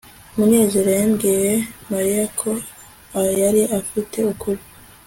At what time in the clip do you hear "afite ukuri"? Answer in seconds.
3.79-4.61